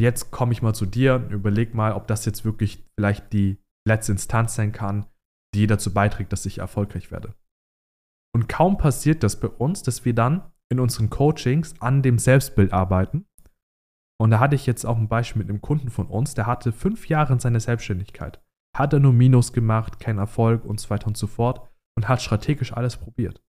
Jetzt 0.02 0.30
komme 0.30 0.52
ich 0.52 0.62
mal 0.62 0.76
zu 0.76 0.86
dir 0.86 1.16
und 1.16 1.32
überleg 1.32 1.74
mal, 1.74 1.94
ob 1.94 2.08
das 2.08 2.26
jetzt 2.26 2.46
wirklich 2.46 2.86
vielleicht 2.98 3.32
die 3.32 3.58
letzte 3.88 4.12
Instanz 4.12 4.56
sein 4.56 4.74
kann, 4.74 5.08
die 5.56 5.66
dazu 5.66 5.94
beiträgt, 5.94 6.34
dass 6.34 6.46
ich 6.46 6.60
erfolgreich 6.60 7.10
werde. 7.10 7.34
Und 8.34 8.48
kaum 8.48 8.78
passiert 8.78 9.24
das 9.24 9.40
bei 9.40 9.48
uns, 9.48 9.84
dass 9.84 10.06
wir 10.06 10.14
dann 10.14 10.52
in 10.70 10.80
unseren 10.80 11.10
Coachings 11.10 11.80
an 11.82 12.02
dem 12.02 12.20
Selbstbild 12.20 12.74
arbeiten. 12.74 13.26
Und 14.20 14.32
da 14.32 14.40
hatte 14.40 14.56
ich 14.56 14.66
jetzt 14.66 14.86
auch 14.86 14.98
ein 14.98 15.08
Beispiel 15.08 15.42
mit 15.42 15.50
einem 15.50 15.62
Kunden 15.62 15.90
von 15.90 16.08
uns, 16.08 16.34
der 16.34 16.48
hatte 16.48 16.72
fünf 16.72 17.08
Jahre 17.08 17.34
in 17.34 17.40
seiner 17.40 17.60
Selbstständigkeit, 17.60 18.42
hat 18.76 18.94
er 18.94 19.00
nur 19.00 19.14
Minus 19.14 19.54
gemacht, 19.54 20.00
kein 20.00 20.18
Erfolg 20.18 20.66
und 20.66 20.80
so 20.80 20.90
weiter 20.90 21.08
und 21.08 21.18
so 21.18 21.28
fort 21.28 21.70
und 21.96 22.08
hat 22.08 22.22
strategisch 22.22 22.74
alles 22.74 22.98
probiert. 22.98 23.44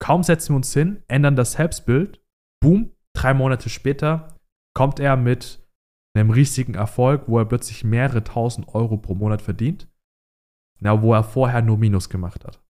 Kaum 0.00 0.22
setzen 0.22 0.50
wir 0.52 0.56
uns 0.56 0.72
hin, 0.72 1.02
ändern 1.08 1.36
das 1.36 1.52
Selbstbild, 1.52 2.22
boom, 2.62 2.92
drei 3.14 3.34
Monate 3.34 3.68
später 3.68 4.38
kommt 4.74 5.00
er 5.00 5.16
mit 5.16 5.66
einem 6.14 6.30
riesigen 6.30 6.74
Erfolg, 6.74 7.28
wo 7.28 7.38
er 7.38 7.44
plötzlich 7.44 7.84
mehrere 7.84 8.24
tausend 8.24 8.74
Euro 8.74 8.96
pro 8.96 9.14
Monat 9.14 9.42
verdient, 9.42 9.88
na, 10.80 11.02
wo 11.02 11.14
er 11.14 11.24
vorher 11.24 11.62
nur 11.62 11.78
Minus 11.78 12.08
gemacht 12.08 12.44
hat. 12.44 12.61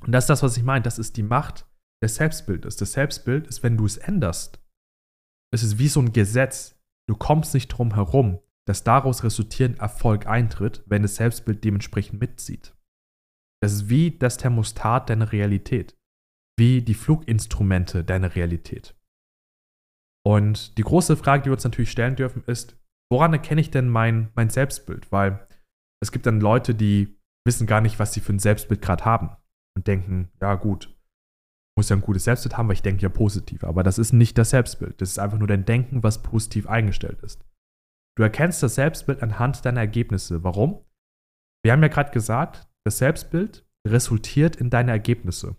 Und 0.00 0.12
das 0.12 0.24
ist 0.24 0.30
das, 0.30 0.42
was 0.42 0.56
ich 0.56 0.62
meine. 0.62 0.82
Das 0.82 0.98
ist 0.98 1.16
die 1.16 1.22
Macht 1.22 1.66
des 2.02 2.16
Selbstbildes. 2.16 2.76
Das 2.76 2.92
Selbstbild 2.92 3.46
ist, 3.46 3.62
wenn 3.62 3.76
du 3.76 3.84
es 3.84 3.96
änderst, 3.96 4.60
es 5.52 5.62
ist 5.62 5.78
wie 5.78 5.88
so 5.88 6.00
ein 6.00 6.12
Gesetz. 6.12 6.76
Du 7.08 7.16
kommst 7.16 7.54
nicht 7.54 7.68
drum 7.68 7.94
herum, 7.94 8.38
dass 8.66 8.84
daraus 8.84 9.24
resultierend 9.24 9.80
Erfolg 9.80 10.26
eintritt, 10.26 10.82
wenn 10.86 11.02
das 11.02 11.16
Selbstbild 11.16 11.64
dementsprechend 11.64 12.20
mitzieht. 12.20 12.76
Das 13.60 13.72
ist 13.72 13.88
wie 13.88 14.16
das 14.16 14.36
Thermostat 14.36 15.10
deiner 15.10 15.32
Realität, 15.32 15.98
wie 16.58 16.80
die 16.82 16.94
Fluginstrumente 16.94 18.04
deiner 18.04 18.34
Realität. 18.34 18.96
Und 20.24 20.78
die 20.78 20.82
große 20.82 21.16
Frage, 21.16 21.42
die 21.42 21.46
wir 21.48 21.54
uns 21.54 21.64
natürlich 21.64 21.90
stellen 21.90 22.16
dürfen, 22.16 22.44
ist, 22.44 22.78
woran 23.10 23.32
erkenne 23.32 23.60
ich 23.60 23.70
denn 23.70 23.88
mein, 23.88 24.30
mein 24.34 24.50
Selbstbild? 24.50 25.10
Weil 25.10 25.46
es 26.00 26.12
gibt 26.12 26.26
dann 26.26 26.40
Leute, 26.40 26.74
die 26.74 27.18
wissen 27.44 27.66
gar 27.66 27.80
nicht, 27.80 27.98
was 27.98 28.12
sie 28.12 28.20
für 28.20 28.32
ein 28.32 28.38
Selbstbild 28.38 28.80
gerade 28.80 29.04
haben 29.04 29.36
und 29.76 29.86
denken, 29.86 30.30
ja 30.40 30.54
gut, 30.54 30.94
muss 31.76 31.88
ja 31.88 31.96
ein 31.96 32.02
gutes 32.02 32.24
Selbstbild 32.24 32.56
haben, 32.56 32.68
weil 32.68 32.74
ich 32.74 32.82
denke 32.82 33.02
ja 33.02 33.08
positiv. 33.08 33.64
Aber 33.64 33.82
das 33.82 33.98
ist 33.98 34.12
nicht 34.12 34.36
das 34.36 34.50
Selbstbild. 34.50 35.00
Das 35.00 35.10
ist 35.10 35.18
einfach 35.18 35.38
nur 35.38 35.48
dein 35.48 35.64
Denken, 35.64 36.02
was 36.02 36.22
positiv 36.22 36.68
eingestellt 36.68 37.20
ist. 37.22 37.44
Du 38.16 38.22
erkennst 38.22 38.62
das 38.62 38.74
Selbstbild 38.74 39.22
anhand 39.22 39.64
deiner 39.64 39.80
Ergebnisse. 39.80 40.44
Warum? 40.44 40.84
Wir 41.64 41.72
haben 41.72 41.82
ja 41.82 41.88
gerade 41.88 42.10
gesagt, 42.10 42.68
das 42.84 42.98
Selbstbild 42.98 43.66
resultiert 43.86 44.56
in 44.56 44.68
deine 44.68 44.90
Ergebnisse. 44.90 45.56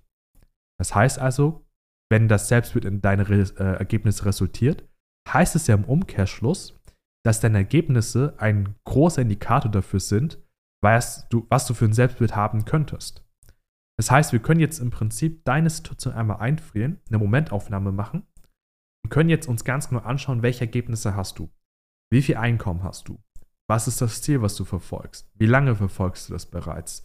Das 0.80 0.94
heißt 0.94 1.20
also, 1.20 1.66
wenn 2.12 2.28
das 2.28 2.50
Selbstbild 2.50 2.86
in 2.86 3.02
deine 3.02 3.30
Re 3.30 3.42
äh, 3.58 3.78
Ergebnisse 3.80 4.26
resultiert, 4.26 4.88
heißt 5.28 5.56
es 5.56 5.68
ja 5.68 5.76
im 5.76 5.86
Umkehrschluss, 5.86 6.80
dass 7.26 7.40
deine 7.40 7.60
Ergebnisse 7.60 8.36
ein 8.38 8.76
großer 8.86 9.22
Indikator 9.22 9.72
dafür 9.72 10.00
sind, 10.00 10.40
was 10.84 11.30
du, 11.30 11.46
was 11.50 11.68
du 11.68 11.74
für 11.74 11.86
ein 11.86 11.94
Selbstbild 11.94 12.36
haben 12.36 12.66
könntest. 12.66 13.24
Das 14.02 14.10
heißt, 14.10 14.32
wir 14.32 14.40
können 14.40 14.60
jetzt 14.60 14.80
im 14.80 14.90
Prinzip 14.90 15.46
deine 15.46 15.70
Situation 15.70 16.16
einmal 16.16 16.38
einfrieren, 16.38 17.00
eine 17.08 17.20
Momentaufnahme 17.20 17.92
machen 17.92 18.26
und 19.04 19.12
können 19.12 19.30
jetzt 19.30 19.48
uns 19.48 19.64
ganz 19.64 19.90
genau 19.90 20.02
anschauen, 20.02 20.42
welche 20.42 20.62
Ergebnisse 20.62 21.16
hast 21.16 21.38
du. 21.38 21.52
Wie 22.12 22.24
viel 22.24 22.38
Einkommen 22.38 22.82
hast 22.82 23.10
du? 23.10 23.22
Was 23.70 23.88
ist 23.88 24.02
das 24.02 24.24
Ziel, 24.24 24.42
was 24.42 24.56
du 24.56 24.66
verfolgst? 24.66 25.30
Wie 25.36 25.46
lange 25.46 25.76
verfolgst 25.76 26.28
du 26.28 26.34
das 26.34 26.48
bereits? 26.48 27.04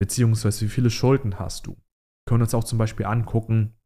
Beziehungsweise 0.00 0.64
wie 0.64 0.70
viele 0.70 0.90
Schulden 0.90 1.38
hast 1.38 1.68
du? 1.68 1.74
Wir 1.74 2.30
können 2.30 2.42
uns 2.42 2.52
auch 2.52 2.64
zum 2.64 2.78
Beispiel 2.78 3.06
angucken, 3.06 3.76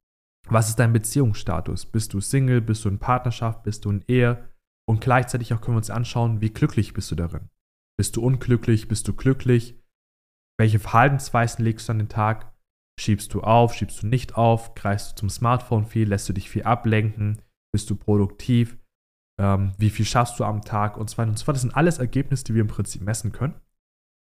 was 0.48 0.70
ist 0.70 0.78
dein 0.78 0.94
Beziehungsstatus? 0.94 1.84
Bist 1.84 2.14
du 2.14 2.22
Single? 2.22 2.62
Bist 2.62 2.86
du 2.86 2.88
in 2.88 2.98
Partnerschaft? 2.98 3.62
Bist 3.62 3.84
du 3.84 3.90
in 3.90 4.04
Ehe? 4.08 4.48
Und 4.88 5.02
gleichzeitig 5.02 5.52
auch 5.52 5.60
können 5.60 5.74
wir 5.74 5.80
uns 5.80 5.90
anschauen, 5.90 6.40
wie 6.40 6.50
glücklich 6.50 6.94
bist 6.94 7.10
du 7.10 7.14
darin? 7.14 7.50
Bist 7.98 8.16
du 8.16 8.22
unglücklich? 8.22 8.88
Bist 8.88 9.06
du 9.06 9.12
glücklich? 9.12 9.81
Welche 10.59 10.78
Verhaltensweisen 10.78 11.64
legst 11.64 11.88
du 11.88 11.92
an 11.92 11.99
den 11.99 12.09
Tag? 12.09 12.52
Schiebst 13.00 13.32
du 13.35 13.42
auf? 13.42 13.75
Schiebst 13.75 14.02
du 14.02 14.06
nicht 14.06 14.37
auf? 14.37 14.75
Greifst 14.75 15.12
du 15.12 15.16
zum 15.16 15.30
Smartphone 15.30 15.87
viel? 15.87 16.09
Lässt 16.09 16.28
du 16.28 16.32
dich 16.32 16.50
viel 16.50 16.64
ablenken? 16.64 17.42
Bist 17.73 17.88
du 17.90 17.97
produktiv? 17.97 18.78
Ähm, 19.40 19.73
wie 19.78 19.90
viel 19.90 20.04
schaffst 20.04 20.38
du 20.38 20.44
am 20.44 20.62
Tag? 20.62 20.97
Und 20.97 21.11
so 21.11 21.18
weiter 21.18 21.30
und 21.30 21.38
so 21.38 21.44
fort. 21.44 21.56
Das 21.56 21.62
sind 21.62 21.76
alles 21.76 21.99
Ergebnisse, 21.99 22.44
die 22.44 22.54
wir 22.54 22.61
im 22.61 22.68
Prinzip 22.68 23.02
messen 23.02 23.32
können. 23.32 23.54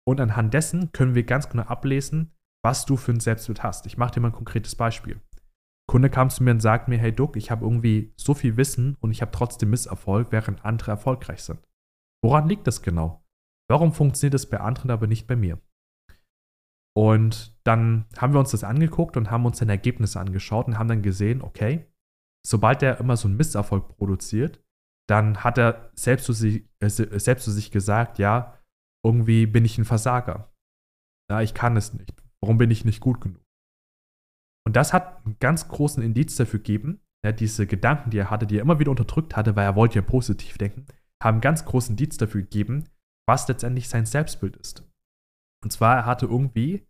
Und 0.06 0.20
anhand 0.20 0.54
dessen 0.54 0.92
können 0.92 1.14
wir 1.14 1.24
ganz 1.24 1.48
genau 1.48 1.64
ablesen, 1.64 2.32
was 2.64 2.86
du 2.86 2.96
für 2.96 3.12
ein 3.12 3.20
Selbstbild 3.20 3.62
hast. 3.62 3.86
Ich 3.86 3.98
mache 3.98 4.12
dir 4.12 4.20
mal 4.20 4.28
ein 4.28 4.34
konkretes 4.34 4.76
Beispiel. 4.76 5.14
Ein 5.16 5.20
Kunde 5.88 6.10
kam 6.10 6.30
zu 6.30 6.42
mir 6.42 6.52
und 6.52 6.60
sagt 6.60 6.88
mir, 6.88 6.98
hey 6.98 7.12
Duck, 7.12 7.36
ich 7.36 7.50
habe 7.50 7.64
irgendwie 7.64 8.12
so 8.16 8.34
viel 8.34 8.56
Wissen 8.56 8.96
und 9.00 9.10
ich 9.10 9.20
habe 9.20 9.32
trotzdem 9.32 9.70
Misserfolg, 9.70 10.30
während 10.30 10.64
andere 10.64 10.92
erfolgreich 10.92 11.42
sind. 11.42 11.60
Woran 12.22 12.48
liegt 12.48 12.66
das 12.66 12.82
genau? 12.82 13.24
Warum 13.68 13.92
funktioniert 13.92 14.34
das 14.34 14.48
bei 14.48 14.60
anderen, 14.60 14.90
aber 14.90 15.06
nicht 15.06 15.26
bei 15.26 15.36
mir? 15.36 15.60
Und 16.96 17.56
dann 17.64 18.06
haben 18.18 18.32
wir 18.32 18.40
uns 18.40 18.50
das 18.50 18.64
angeguckt 18.64 19.16
und 19.16 19.30
haben 19.30 19.46
uns 19.46 19.58
dann 19.58 19.68
Ergebnisse 19.68 20.18
angeschaut 20.18 20.66
und 20.66 20.78
haben 20.78 20.88
dann 20.88 21.02
gesehen, 21.02 21.42
okay, 21.42 21.86
sobald 22.44 22.82
er 22.82 22.98
immer 22.98 23.16
so 23.16 23.28
einen 23.28 23.36
Misserfolg 23.36 23.96
produziert, 23.96 24.62
dann 25.08 25.42
hat 25.44 25.58
er 25.58 25.90
selbst 25.94 26.26
zu 26.26 26.32
sich, 26.32 26.68
äh, 26.80 26.88
selbst 26.88 27.44
zu 27.44 27.50
sich 27.50 27.70
gesagt, 27.70 28.18
ja, 28.18 28.58
irgendwie 29.04 29.46
bin 29.46 29.64
ich 29.64 29.78
ein 29.78 29.84
Versager. 29.84 30.52
Ja, 31.30 31.40
ich 31.40 31.54
kann 31.54 31.76
es 31.76 31.94
nicht. 31.94 32.22
Warum 32.40 32.58
bin 32.58 32.70
ich 32.70 32.84
nicht 32.84 33.00
gut 33.00 33.20
genug? 33.20 33.42
Und 34.66 34.76
das 34.76 34.92
hat 34.92 35.24
einen 35.24 35.38
ganz 35.38 35.68
großen 35.68 36.02
Indiz 36.02 36.36
dafür 36.36 36.60
gegeben, 36.60 37.00
ja, 37.24 37.32
diese 37.32 37.66
Gedanken, 37.66 38.10
die 38.10 38.18
er 38.18 38.30
hatte, 38.30 38.46
die 38.46 38.58
er 38.58 38.62
immer 38.62 38.78
wieder 38.78 38.90
unterdrückt 38.90 39.36
hatte, 39.36 39.56
weil 39.56 39.64
er 39.64 39.76
wollte 39.76 39.96
ja 39.96 40.02
positiv 40.02 40.58
denken, 40.58 40.86
haben 41.22 41.36
einen 41.36 41.40
ganz 41.40 41.64
großen 41.64 41.94
Indiz 41.94 42.16
dafür 42.16 42.42
gegeben, 42.42 42.88
was 43.28 43.48
letztendlich 43.48 43.88
sein 43.88 44.06
Selbstbild 44.06 44.56
ist. 44.56 44.89
Und 45.62 45.70
zwar, 45.70 45.96
er 45.96 46.06
hatte 46.06 46.26
irgendwie 46.26 46.86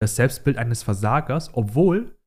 das 0.00 0.16
Selbstbild 0.16 0.58
eines 0.58 0.82
Versagers, 0.82 1.54
obwohl 1.54 2.18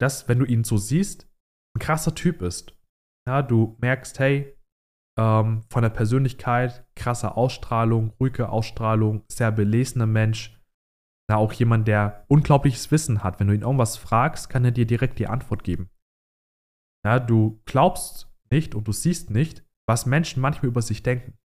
das, 0.00 0.28
wenn 0.28 0.38
du 0.38 0.44
ihn 0.44 0.64
so 0.64 0.76
siehst, 0.76 1.28
ein 1.76 1.80
krasser 1.80 2.14
Typ 2.14 2.42
ist. 2.42 2.76
Ja, 3.28 3.42
du 3.42 3.76
merkst, 3.80 4.18
hey, 4.18 4.56
ähm, 5.18 5.62
von 5.68 5.82
der 5.82 5.90
Persönlichkeit, 5.90 6.86
krasse 6.94 7.36
Ausstrahlung, 7.36 8.10
ruhige 8.20 8.48
Ausstrahlung, 8.48 9.24
sehr 9.28 9.52
belesener 9.52 10.06
Mensch. 10.06 10.58
Na, 11.28 11.36
auch 11.36 11.52
jemand, 11.52 11.86
der 11.86 12.24
unglaubliches 12.28 12.90
Wissen 12.90 13.22
hat. 13.22 13.38
Wenn 13.38 13.46
du 13.46 13.54
ihn 13.54 13.62
irgendwas 13.62 13.96
fragst, 13.96 14.50
kann 14.50 14.64
er 14.64 14.72
dir 14.72 14.86
direkt 14.86 15.18
die 15.18 15.28
Antwort 15.28 15.62
geben. 15.62 15.90
Ja, 17.04 17.20
du 17.20 17.62
glaubst 17.66 18.28
nicht 18.50 18.74
und 18.74 18.88
du 18.88 18.92
siehst 18.92 19.30
nicht, 19.30 19.64
was 19.88 20.06
Menschen 20.06 20.40
manchmal 20.40 20.68
über 20.68 20.82
sich 20.82 21.02
denken. 21.02 21.38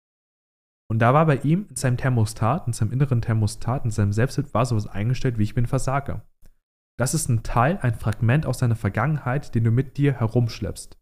Und 0.90 1.00
da 1.00 1.14
war 1.14 1.26
bei 1.26 1.38
ihm 1.38 1.66
in 1.70 1.76
seinem 1.76 1.98
Thermostat, 1.98 2.68
in 2.68 2.74
seinem 2.74 2.92
inneren 2.92 3.22
Thermostat, 3.22 3.86
in 3.86 3.92
seinem 3.92 4.14
Selbstbild 4.14 4.54
war 4.54 4.66
sowas 4.66 4.88
eingestellt 4.88 5.38
wie 5.38 5.44
ich 5.44 5.56
bin 5.56 5.66
Versager. 5.66 6.26
Das 6.98 7.14
ist 7.14 7.28
ein 7.28 7.44
Teil, 7.44 7.80
ein 7.82 7.96
Fragment 7.96 8.46
aus 8.46 8.60
seiner 8.60 8.76
Vergangenheit, 8.76 9.54
den 9.56 9.64
du 9.64 9.72
mit 9.72 9.98
dir 9.98 10.14
herumschleppst. 10.20 10.96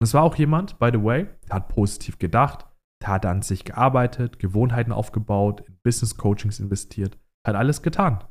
Und 0.00 0.04
es 0.04 0.14
war 0.14 0.22
auch 0.22 0.34
jemand, 0.36 0.78
by 0.78 0.90
the 0.92 1.02
way, 1.02 1.28
der 1.48 1.56
hat 1.56 1.68
positiv 1.68 2.18
gedacht, 2.18 2.66
der 3.02 3.08
hat 3.08 3.26
an 3.26 3.42
sich 3.42 3.64
gearbeitet, 3.64 4.38
Gewohnheiten 4.38 4.92
aufgebaut, 4.92 5.60
in 5.60 5.78
Business 5.82 6.16
Coachings 6.16 6.58
investiert, 6.58 7.18
hat 7.46 7.54
alles 7.54 7.82
getan. 7.82 8.24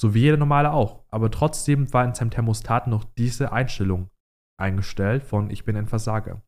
So 0.00 0.14
wie 0.14 0.20
jeder 0.20 0.36
normale 0.36 0.72
auch. 0.72 1.04
Aber 1.10 1.30
trotzdem 1.30 1.92
war 1.92 2.04
in 2.04 2.14
seinem 2.14 2.30
Thermostat 2.30 2.86
noch 2.86 3.04
diese 3.04 3.52
Einstellung 3.52 4.10
eingestellt 4.58 5.22
von 5.22 5.50
ich 5.50 5.64
bin 5.64 5.76
ein 5.76 5.86
Versager. 5.86 6.42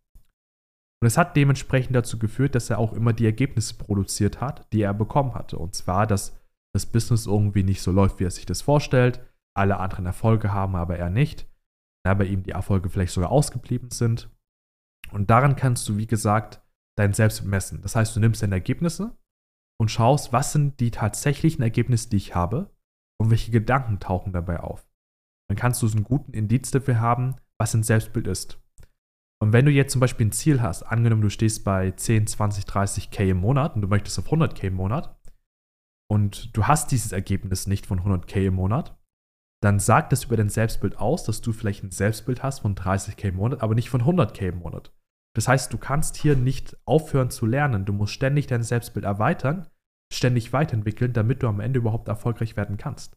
Und 1.03 1.07
es 1.07 1.17
hat 1.17 1.37
dementsprechend 1.37 1.97
dazu 1.97 2.19
geführt, 2.19 2.55
dass 2.55 2.69
er 2.69 2.79
auch 2.79 2.93
immer 2.93 3.13
die 3.13 3.25
Ergebnisse 3.25 3.75
produziert 3.75 4.41
hat, 4.41 4.71
die 4.73 4.83
er 4.83 4.93
bekommen 4.93 5.35
hatte. 5.35 5.57
Und 5.57 5.75
zwar, 5.75 6.07
dass 6.07 6.39
das 6.75 6.87
Business 6.87 7.27
irgendwie 7.27 7.63
nicht 7.63 7.83
so 7.83 7.91
läuft, 7.91 8.21
wie 8.21 8.25
er 8.25 8.31
sich 8.31 8.47
das 8.47 8.63
vorstellt, 8.63 9.21
alle 9.57 9.79
anderen 9.79 10.07
Erfolge 10.07 10.53
haben, 10.53 10.77
aber 10.77 10.99
er 10.99 11.11
nicht. 11.11 11.49
Ja, 12.07 12.15
bei 12.15 12.25
ihm 12.25 12.43
die 12.43 12.53
Erfolge 12.53 12.89
vielleicht 12.91 13.13
sogar 13.13 13.31
ausgeblieben 13.31 13.91
sind. 13.91 14.31
Und 15.11 15.31
daran 15.31 15.57
kannst 15.57 15.89
du, 15.89 15.97
wie 15.97 16.07
gesagt, 16.07 16.63
dein 16.97 17.13
Selbst 17.13 17.45
messen. 17.45 17.83
Das 17.83 17.97
heißt, 17.97 18.15
du 18.15 18.21
nimmst 18.21 18.43
deine 18.43 18.57
Ergebnisse 18.57 19.17
und 19.81 19.91
schaust, 19.91 20.33
was 20.33 20.53
sind 20.53 20.81
die 20.81 20.91
tatsächlichen 20.91 21.63
Ergebnisse, 21.63 22.11
die 22.11 22.19
ich 22.19 22.35
habe 22.35 22.71
und 23.19 23.31
welche 23.31 23.51
Gedanken 23.51 24.01
tauchen 24.01 24.33
dabei 24.33 24.61
auf. 24.61 24.87
Dann 25.49 25.57
kannst 25.57 25.83
du 25.83 25.89
so 25.89 25.97
einen 25.97 26.05
guten 26.05 26.33
Indiz 26.33 26.71
dafür 26.71 27.01
haben, 27.01 27.37
was 27.59 27.75
ein 27.75 27.83
Selbstbild 27.83 28.27
ist. 28.27 28.63
Und 29.43 29.53
wenn 29.55 29.65
du 29.65 29.71
jetzt 29.71 29.93
zum 29.93 30.01
Beispiel 30.01 30.27
ein 30.27 30.33
Ziel 30.33 30.61
hast, 30.61 30.83
angenommen 30.83 31.23
du 31.23 31.31
stehst 31.31 31.65
bei 31.65 31.93
10, 31.93 32.27
20, 32.27 32.67
30 32.67 33.11
K 33.11 33.31
im 33.31 33.39
Monat 33.39 33.75
und 33.75 33.83
du 33.83 33.89
möchtest 33.89 34.19
auf 34.19 34.27
100 34.27 34.55
K 34.55 34.67
im 34.67 34.75
Monat 34.75 35.19
und 36.11 36.55
du 36.57 36.67
hast 36.67 36.93
dieses 36.93 37.13
Ergebnis 37.13 37.67
nicht 37.67 37.87
von 37.87 37.99
100 37.99 38.27
K 38.27 38.47
im 38.47 38.55
Monat, 38.55 38.99
dann 39.63 39.79
sagt 39.79 40.13
das 40.13 40.25
über 40.25 40.37
dein 40.37 40.49
Selbstbild 40.49 40.99
aus, 40.99 41.25
dass 41.25 41.41
du 41.41 41.53
vielleicht 41.53 41.83
ein 41.83 41.91
Selbstbild 41.91 42.43
hast 42.43 42.61
von 42.61 42.75
30 42.75 43.17
K 43.17 43.29
im 43.29 43.37
Monat, 43.37 43.63
aber 43.63 43.75
nicht 43.75 43.91
von 43.91 44.01
100 44.01 44.35
K 44.35 44.49
im 44.49 44.59
Monat. 44.59 44.93
Das 45.35 45.49
heißt, 45.49 45.73
du 45.73 45.79
kannst 45.79 46.17
hier 46.17 46.37
nicht 46.37 46.77
aufhören 46.85 47.31
zu 47.31 47.47
lernen. 47.47 47.85
Du 47.85 47.93
musst 47.93 48.13
ständig 48.13 48.47
dein 48.47 48.63
Selbstbild 48.63 49.05
erweitern, 49.05 49.69
ständig 50.13 50.53
weiterentwickeln, 50.53 51.13
damit 51.13 51.43
du 51.43 51.49
am 51.49 51.61
Ende 51.61 51.79
überhaupt 51.79 52.09
erfolgreich 52.09 52.57
werden 52.57 52.79
kannst. 52.79 53.17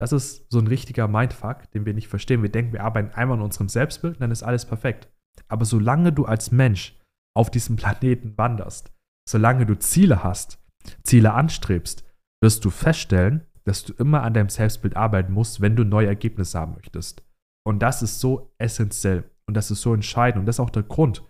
Das 0.00 0.12
ist 0.12 0.50
so 0.50 0.58
ein 0.58 0.66
richtiger 0.66 1.08
Mindfuck, 1.08 1.70
den 1.72 1.84
wir 1.84 1.94
nicht 1.94 2.08
verstehen. 2.08 2.42
Wir 2.42 2.50
denken, 2.50 2.72
wir 2.72 2.84
arbeiten 2.84 3.14
einmal 3.14 3.38
an 3.38 3.44
unserem 3.44 3.68
Selbstbild 3.68 4.14
und 4.14 4.20
dann 4.20 4.30
ist 4.30 4.42
alles 4.42 4.64
perfekt. 4.64 5.12
Aber 5.48 5.64
solange 5.64 6.12
du 6.12 6.24
als 6.24 6.50
Mensch 6.50 6.98
auf 7.36 7.50
diesem 7.50 7.76
Planeten 7.76 8.36
wanderst, 8.36 8.92
solange 9.28 9.66
du 9.66 9.78
Ziele 9.78 10.22
hast, 10.22 10.58
Ziele 11.02 11.34
anstrebst, 11.34 12.04
wirst 12.42 12.64
du 12.64 12.70
feststellen, 12.70 13.46
dass 13.64 13.84
du 13.84 13.92
immer 13.94 14.22
an 14.22 14.34
deinem 14.34 14.48
Selbstbild 14.48 14.96
arbeiten 14.96 15.32
musst, 15.32 15.60
wenn 15.60 15.76
du 15.76 15.84
neue 15.84 16.06
Ergebnisse 16.06 16.58
haben 16.58 16.74
möchtest. 16.74 17.24
Und 17.66 17.80
das 17.80 18.02
ist 18.02 18.20
so 18.20 18.52
essentiell 18.58 19.28
und 19.48 19.54
das 19.54 19.70
ist 19.70 19.82
so 19.82 19.92
entscheidend 19.92 20.40
und 20.40 20.46
das 20.46 20.56
ist 20.56 20.60
auch 20.60 20.70
der 20.70 20.84
Grund, 20.84 21.24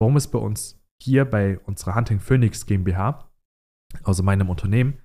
warum 0.00 0.16
es 0.16 0.28
bei 0.28 0.38
uns 0.38 0.80
hier 1.02 1.24
bei 1.24 1.58
unserer 1.60 1.96
Hunting 1.96 2.20
Phoenix 2.20 2.66
GmbH, 2.66 3.28
also 4.04 4.22
meinem 4.22 4.50
Unternehmen, 4.50 4.98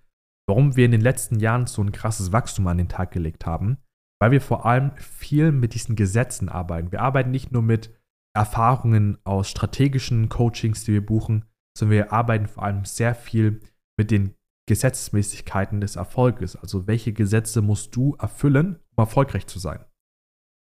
warum 0.47 0.75
wir 0.75 0.85
in 0.85 0.91
den 0.91 1.01
letzten 1.01 1.39
Jahren 1.39 1.65
so 1.65 1.81
ein 1.81 1.91
krasses 1.91 2.31
Wachstum 2.31 2.67
an 2.67 2.77
den 2.77 2.89
Tag 2.89 3.12
gelegt 3.12 3.45
haben, 3.47 3.77
weil 4.21 4.31
wir 4.31 4.41
vor 4.41 4.65
allem 4.65 4.95
viel 4.97 5.51
mit 5.51 5.74
diesen 5.74 5.95
Gesetzen 5.95 6.50
arbeiten. 6.50 6.91
Wir 6.91 7.01
arbeiten 7.01 7.31
nicht 7.31 7.51
nur 7.51 7.63
mit 7.63 7.95
Erfahrungen 8.36 9.18
aus 9.24 9.50
strategischen 9.50 10.30
Coachings, 10.30 10.84
die 10.84 10.94
wir 10.94 11.06
buchen, 11.06 11.46
sondern 11.77 11.96
wir 11.96 12.13
arbeiten 12.13 12.48
vor 12.48 12.63
allem 12.63 12.86
sehr 12.86 13.15
viel 13.15 13.62
mit 13.98 14.12
den 14.12 14.36
Gesetzmäßigkeiten 14.68 15.80
des 15.80 15.96
Erfolges. 15.96 16.56
Also 16.56 16.88
welche 16.88 17.13
Gesetze 17.13 17.62
musst 17.62 17.96
du 17.96 18.15
erfüllen, 18.15 18.80
um 18.96 19.01
erfolgreich 19.01 19.48
zu 19.48 19.60
sein? 19.60 19.86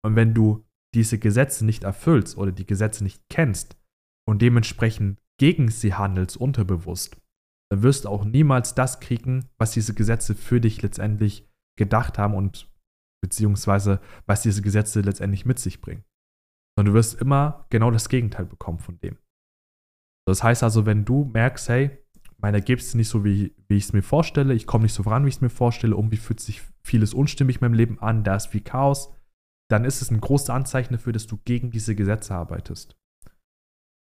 Und 0.05 0.15
wenn 0.15 0.33
du 0.33 0.65
diese 0.95 1.19
Gesetze 1.19 1.65
nicht 1.65 1.83
erfüllst 1.83 2.37
oder 2.37 2.51
die 2.51 2.65
Gesetze 2.65 3.03
nicht 3.03 3.21
kennst 3.29 3.77
und 4.27 4.41
dementsprechend 4.41 5.19
gegen 5.39 5.69
sie 5.69 5.93
handelst 5.93 6.37
unterbewusst, 6.37 7.17
dann 7.69 7.83
wirst 7.83 8.05
du 8.05 8.09
auch 8.09 8.23
niemals 8.23 8.75
das 8.75 8.99
kriegen, 8.99 9.49
was 9.57 9.71
diese 9.71 9.93
Gesetze 9.93 10.35
für 10.35 10.61
dich 10.61 10.81
letztendlich 10.81 11.47
gedacht 11.77 12.17
haben 12.17 12.33
und 12.33 12.71
beziehungsweise 13.21 13.99
was 14.25 14.41
diese 14.41 14.61
Gesetze 14.61 15.01
letztendlich 15.01 15.45
mit 15.45 15.59
sich 15.59 15.81
bringen. 15.81 16.03
Sondern 16.77 16.93
du 16.93 16.97
wirst 16.97 17.19
immer 17.19 17.65
genau 17.71 17.89
das 17.89 18.07
Gegenteil 18.07 18.45
bekommen 18.45 18.77
von 18.77 18.99
dem. 18.99 19.17
Das 20.27 20.43
heißt 20.43 20.61
also, 20.61 20.85
wenn 20.85 21.05
du 21.05 21.25
merkst, 21.25 21.69
hey, 21.69 21.97
mein 22.37 22.53
Ergebnis 22.53 22.89
ist 22.89 22.95
nicht 22.95 23.09
so, 23.09 23.25
wie, 23.25 23.55
wie 23.67 23.77
ich 23.77 23.85
es 23.85 23.93
mir 23.93 24.03
vorstelle, 24.03 24.53
ich 24.53 24.67
komme 24.67 24.83
nicht 24.83 24.93
so 24.93 25.01
voran, 25.01 25.25
wie 25.25 25.29
ich 25.29 25.35
es 25.35 25.41
mir 25.41 25.49
vorstelle, 25.49 25.95
irgendwie 25.95 26.17
fühlt 26.17 26.39
sich 26.39 26.61
vieles 26.83 27.15
unstimmig 27.15 27.55
in 27.55 27.61
meinem 27.61 27.73
Leben 27.73 27.99
an, 27.99 28.23
da 28.23 28.35
ist 28.35 28.47
viel 28.47 28.61
Chaos, 28.61 29.11
dann 29.71 29.85
ist 29.85 30.03
es 30.03 30.11
ein 30.11 30.21
großes 30.21 30.51
Anzeichen 30.51 30.93
dafür, 30.93 31.13
dass 31.13 31.25
du 31.25 31.37
gegen 31.45 31.71
diese 31.71 31.95
Gesetze 31.95 32.35
arbeitest. 32.35 32.95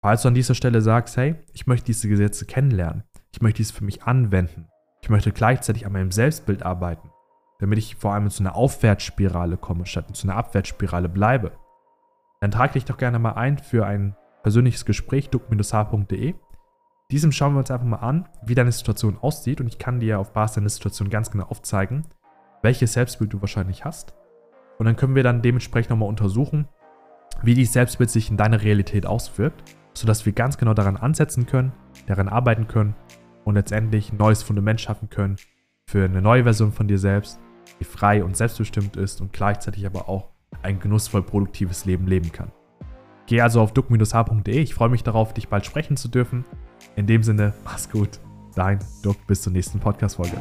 Falls 0.03 0.21
du 0.21 0.27
an 0.27 0.35
dieser 0.35 0.53
Stelle 0.53 0.81
sagst, 0.81 1.17
hey, 1.17 1.35
ich 1.53 1.65
möchte 1.65 1.87
diese 1.87 2.07
Gesetze 2.07 2.45
kennenlernen, 2.45 3.03
ich 3.33 3.41
möchte 3.41 3.57
dies 3.57 3.71
für 3.71 3.83
mich 3.83 4.03
anwenden, 4.03 4.67
ich 5.01 5.09
möchte 5.09 5.31
gleichzeitig 5.31 5.87
an 5.87 5.93
meinem 5.93 6.11
Selbstbild 6.11 6.61
arbeiten, 6.61 7.09
damit 7.57 7.79
ich 7.79 7.95
vor 7.95 8.13
allem 8.13 8.29
zu 8.29 8.43
einer 8.43 8.55
Aufwärtsspirale 8.55 9.57
komme, 9.57 9.87
statt 9.87 10.15
zu 10.15 10.27
einer 10.27 10.37
Abwärtsspirale 10.37 11.09
bleibe, 11.09 11.57
dann 12.39 12.51
trage 12.51 12.73
dich 12.73 12.85
doch 12.85 12.97
gerne 12.97 13.19
mal 13.19 13.33
ein 13.33 13.57
für 13.57 13.85
ein 13.85 14.15
persönliches 14.43 14.85
Gespräch, 14.85 15.29
duck-h.de. 15.29 16.35
Diesem 17.11 17.31
schauen 17.31 17.53
wir 17.53 17.59
uns 17.59 17.71
einfach 17.71 17.87
mal 17.87 17.97
an, 17.97 18.29
wie 18.43 18.55
deine 18.55 18.71
Situation 18.71 19.17
aussieht 19.19 19.61
und 19.61 19.67
ich 19.67 19.79
kann 19.79 19.99
dir 19.99 20.19
auf 20.19 20.31
Basis 20.31 20.55
deiner 20.55 20.69
Situation 20.69 21.09
ganz 21.09 21.31
genau 21.31 21.45
aufzeigen, 21.45 22.05
welches 22.61 22.93
Selbstbild 22.93 23.33
du 23.33 23.41
wahrscheinlich 23.41 23.83
hast. 23.83 24.13
Und 24.77 24.85
dann 24.85 24.95
können 24.95 25.15
wir 25.15 25.23
dann 25.23 25.41
dementsprechend 25.41 25.89
nochmal 25.89 26.07
untersuchen, 26.07 26.67
wie 27.41 27.55
dieses 27.55 27.73
Selbstbild 27.73 28.09
sich 28.09 28.29
in 28.29 28.37
deiner 28.37 28.61
Realität 28.61 29.05
auswirkt, 29.05 29.75
sodass 29.93 30.25
wir 30.25 30.33
ganz 30.33 30.57
genau 30.57 30.73
daran 30.73 30.97
ansetzen 30.97 31.45
können, 31.45 31.73
daran 32.07 32.29
arbeiten 32.29 32.67
können 32.67 32.95
und 33.43 33.55
letztendlich 33.55 34.11
ein 34.11 34.17
neues 34.17 34.43
Fundament 34.43 34.79
schaffen 34.79 35.09
können 35.09 35.37
für 35.89 36.05
eine 36.05 36.21
neue 36.21 36.43
Version 36.43 36.71
von 36.71 36.87
dir 36.87 36.99
selbst, 36.99 37.39
die 37.79 37.83
frei 37.83 38.23
und 38.23 38.37
selbstbestimmt 38.37 38.95
ist 38.95 39.19
und 39.21 39.33
gleichzeitig 39.33 39.85
aber 39.85 40.07
auch 40.07 40.29
ein 40.61 40.79
genussvoll 40.79 41.23
produktives 41.23 41.85
Leben 41.85 42.07
leben 42.07 42.31
kann. 42.31 42.51
Geh 43.27 43.41
also 43.41 43.61
auf 43.61 43.73
duck-h.de. 43.73 44.59
Ich 44.59 44.73
freue 44.73 44.89
mich 44.89 45.03
darauf, 45.03 45.33
dich 45.33 45.49
bald 45.49 45.65
sprechen 45.65 45.97
zu 45.97 46.07
dürfen. 46.07 46.45
In 46.95 47.05
dem 47.05 47.23
Sinne, 47.23 47.53
mach's 47.63 47.89
gut. 47.89 48.19
Dein 48.55 48.79
Duck, 49.03 49.17
bis 49.27 49.43
zur 49.43 49.53
nächsten 49.53 49.79
Podcast-Folge. 49.79 50.37